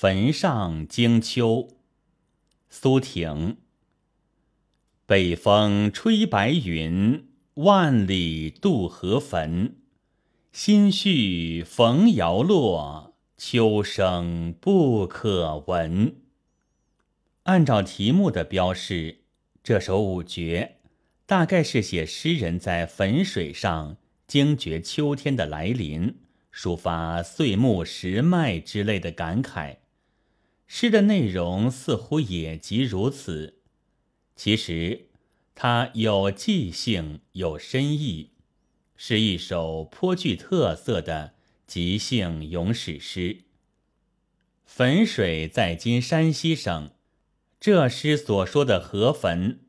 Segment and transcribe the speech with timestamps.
[0.00, 1.70] 坟上惊秋，
[2.70, 3.56] 苏挺。
[5.06, 9.74] 北风吹白云，万里渡河汾。
[10.52, 16.14] 心绪逢摇落，秋声不可闻。
[17.42, 19.22] 按照题目的标示，
[19.64, 20.76] 这首五绝
[21.26, 23.96] 大概是写诗人在汾水上
[24.28, 26.20] 惊觉秋天的来临。
[26.54, 29.78] 抒发岁暮时迈之类的感慨，
[30.68, 33.54] 诗的内容似乎也即如此。
[34.36, 35.08] 其实，
[35.54, 38.32] 它有即兴，有深意，
[38.94, 41.32] 是一首颇具特色的
[41.66, 43.44] 即兴咏史诗。
[44.66, 46.90] 汾水在今山西省，
[47.58, 49.60] 这诗所说的河汾，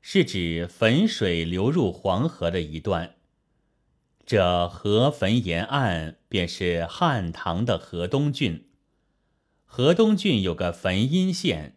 [0.00, 3.16] 是指汾水流入黄河的一段。
[4.24, 8.67] 这河汾沿岸便是汉唐的河东郡。
[9.70, 11.76] 河东郡有个汾阴县。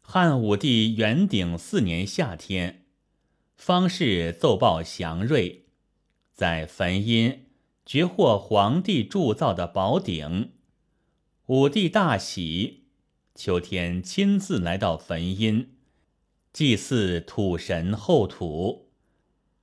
[0.00, 2.84] 汉武帝元鼎四年夏天，
[3.56, 5.66] 方士奏报祥瑞，
[6.34, 7.46] 在汾阴
[7.86, 10.52] 绝获皇帝铸造的宝鼎。
[11.46, 12.88] 武帝大喜，
[13.36, 15.76] 秋天亲自来到汾阴，
[16.52, 18.90] 祭祀土神后土。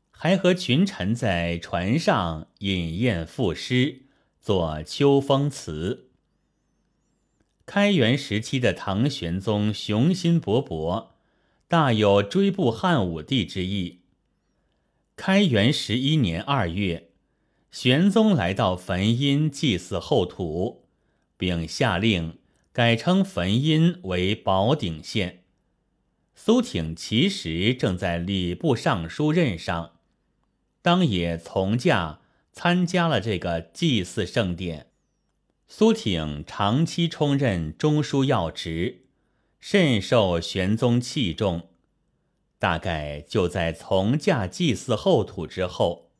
[0.09, 4.03] 还和群臣在船上饮宴赋诗，
[4.39, 6.07] 作《秋风词》。
[7.65, 11.07] 开元时期的唐玄宗雄心勃勃，
[11.67, 14.01] 大有追捕汉武帝之意。
[15.15, 17.09] 开元十一年二月，
[17.71, 20.85] 玄宗来到汾阴祭祀后土，
[21.37, 22.37] 并下令
[22.71, 25.43] 改称汾阴为宝鼎县。
[26.35, 29.93] 苏挺其实正在礼部尚书任上。
[30.83, 32.19] 当也从驾
[32.51, 34.91] 参加了这个祭祀盛典。
[35.67, 39.05] 苏挺长期充任中书要职，
[39.59, 41.69] 甚受玄宗器重。
[42.59, 46.11] 大概就在从驾祭祀后土之后，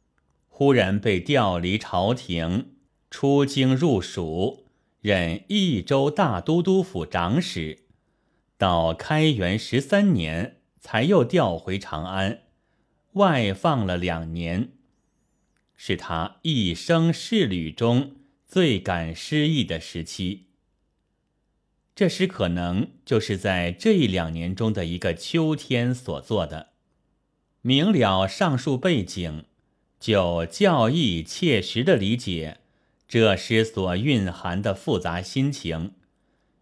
[0.50, 2.74] 忽然被调离朝廷，
[3.09, 4.66] 出京入蜀，
[5.02, 7.86] 任益州大都督府长史。
[8.58, 12.42] 到开元十三年，才又调回长安。
[13.14, 14.74] 外放了两年，
[15.75, 18.16] 是他一生仕旅中
[18.56, 20.46] 最感诗意的时期。
[21.94, 26.70] 这诗可能就是在这一两年中的一个秋天所作的。
[27.62, 29.44] 明了上述背景，
[30.00, 32.60] 就较易切实的理解
[33.10, 35.92] 这诗所蕴含的复杂心情，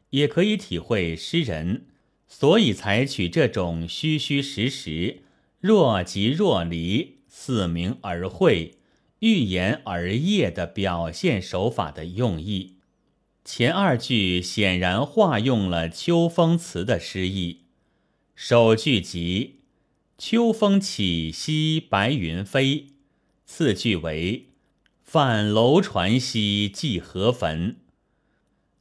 [0.10, 1.86] 也可以体会诗人
[2.28, 5.22] 所以采取这种虚虚实实。
[5.60, 8.80] 若即若离，似明而晦，
[9.24, 12.76] 欲言而业的表现手法的用意。
[13.46, 17.62] 前二句显然化用了秋风词的诗意。
[18.36, 19.62] 首句即
[20.20, 22.88] “秋风起兮白云飞”，
[23.48, 24.50] 次句为
[25.02, 27.78] “泛楼船兮寄河汾”，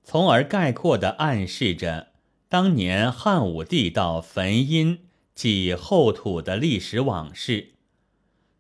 [0.03, 2.09] 从而概括地暗示着
[2.49, 4.99] 当年汉武帝到汾阴。
[5.35, 7.72] 即后土的历史往事，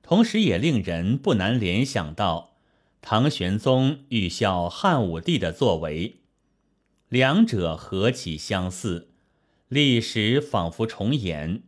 [0.02, 2.56] 同时也令人不难联想到
[3.00, 6.16] 唐玄宗欲效汉武帝的作为，
[7.08, 9.08] 两者何其相似，
[9.68, 11.62] 历史仿佛重演。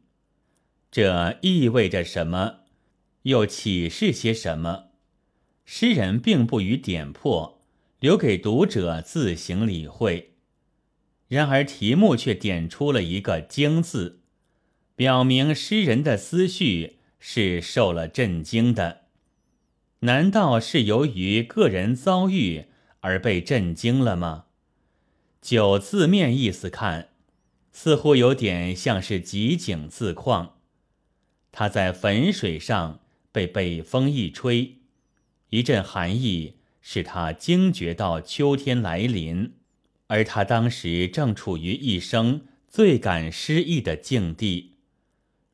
[0.90, 2.60] 这意味着什么？
[3.22, 4.90] 又启示些什么？
[5.64, 7.62] 诗人并不予点破，
[7.98, 10.34] 留给读者自行理会。
[11.28, 14.20] 然而题目却点出了一个“惊”字。
[14.94, 19.04] 表明诗人的思绪是受了震惊的，
[20.00, 22.66] 难道是由于个人遭遇
[23.00, 24.44] 而被震惊了吗？
[25.40, 27.08] 就字面意思看，
[27.72, 30.58] 似乎有点像是集景自况。
[31.50, 33.00] 他在汾水上
[33.32, 34.80] 被北风一吹，
[35.48, 39.54] 一阵寒意使他惊觉到秋天来临，
[40.08, 44.74] 而他当时正处于一生最感诗意的境地。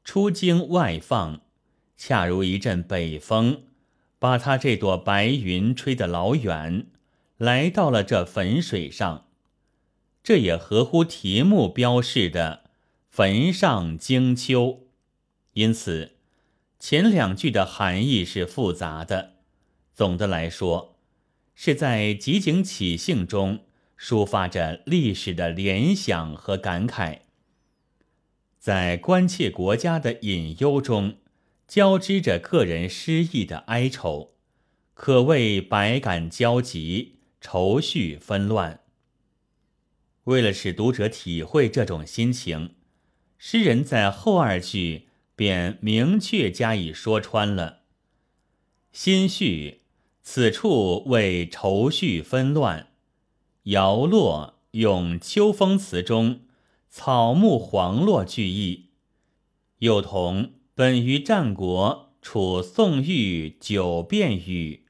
[0.03, 1.43] 出京外放，
[2.03, 3.65] 恰如一阵北风，
[4.19, 6.87] 把他这朵白云吹得老远，
[7.37, 9.27] 来到了这汾水上。
[10.23, 12.71] 这也合乎题目标示的
[13.11, 14.87] “坟上惊秋”。
[15.53, 16.13] 因此，
[16.79, 19.35] 前两句的含义是复杂的。
[19.93, 20.97] 总的来说，
[21.55, 23.67] 是在集景起兴中
[23.99, 27.19] 抒发着历史的联想和感慨。
[28.59, 31.17] 在关切国家的隐忧中，
[31.71, 34.33] 交织着个人失意的哀愁，
[34.93, 38.81] 可谓百感交集，愁绪纷乱。
[40.25, 42.75] 为了使读者体会这种心情，
[43.39, 45.07] 诗人在后二句
[45.37, 47.83] 便明确加以说穿了。
[48.91, 49.83] 心绪，
[50.25, 52.89] 此处为愁绪纷乱，
[53.63, 56.41] 摇落用《秋风词》中
[56.89, 58.89] 草木黄落句意，
[59.79, 64.87] 又同本于战国楚宋玉九变语：“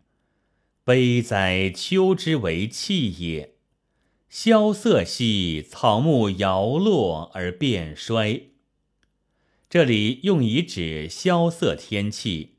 [0.86, 3.54] 悲哉秋之为气也。”
[4.30, 8.50] 萧瑟兮，草木摇落而变衰。
[9.68, 12.50] 这里用以指萧瑟天气，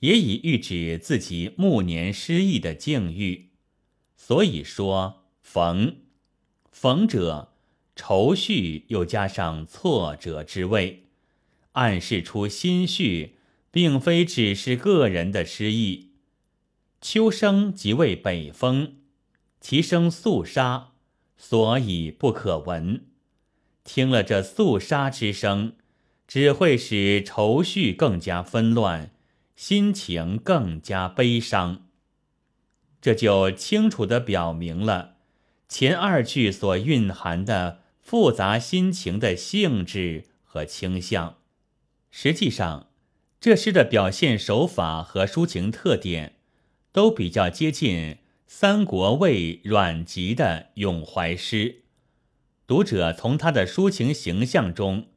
[0.00, 3.50] 也以喻指自己暮年失意的境遇。
[4.16, 5.98] 所以说逢，
[6.72, 7.52] 逢者
[7.94, 11.04] 愁绪又加上挫折之味，
[11.72, 13.36] 暗示出心绪
[13.70, 16.12] 并非只是个人的失意。
[17.00, 18.94] 秋声即为北风。
[19.60, 20.92] 其声肃杀，
[21.36, 23.06] 所以不可闻。
[23.82, 25.72] 听了这肃杀之声，
[26.28, 29.10] 只会使愁绪更加纷乱，
[29.56, 31.88] 心情更加悲伤。
[33.00, 35.16] 这就清楚地表明了
[35.68, 41.37] 前二句所蕴含的复杂心情的性质和倾向。
[42.10, 42.88] 实际上，
[43.40, 46.36] 这诗的表现手法和抒情特点
[46.92, 48.18] 都比较接近。
[48.50, 51.82] 三国魏阮籍的咏怀诗，
[52.66, 55.08] 读者从他的抒情形象中，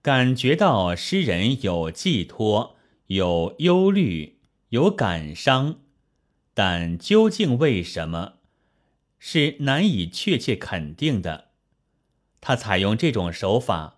[0.00, 2.76] 感觉到诗人有寄托、
[3.08, 4.38] 有忧虑、
[4.68, 5.80] 有感伤，
[6.54, 8.34] 但究竟为什么，
[9.18, 11.48] 是难以确切肯定的。
[12.40, 13.97] 他采用这种手法，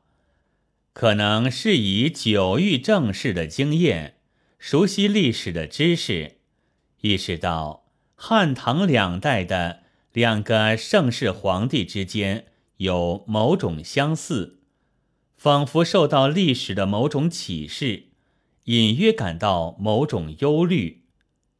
[1.01, 4.17] 可能是以久遇政事的经验，
[4.59, 6.37] 熟悉历史的知识，
[7.01, 7.87] 意识到。
[8.15, 14.59] 汉唐两代的两个盛世皇帝之间有某种相似，
[15.39, 18.09] 仿佛受到历史的某种启示，
[18.65, 21.05] 隐约感到某种忧虑。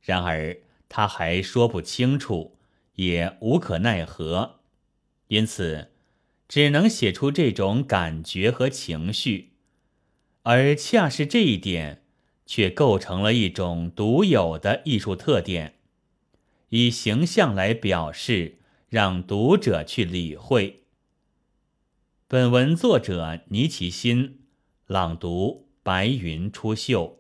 [0.03, 0.59] 然而
[0.91, 2.59] 他还说不清楚，
[2.97, 4.61] 也无可奈何，
[5.29, 5.90] 因此
[6.51, 9.53] 只能写出这种感觉和情绪。
[10.43, 12.03] 而恰是这一点，
[12.45, 15.75] 却构成了一种独有的艺术特点。
[16.71, 18.59] 以形象来表示，
[18.89, 20.83] 让读者去理会。
[22.27, 24.41] 本文作者倪其新，
[24.89, 27.20] 朗读：白云出岫。